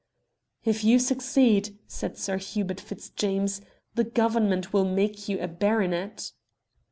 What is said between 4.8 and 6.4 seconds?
make you a baronet."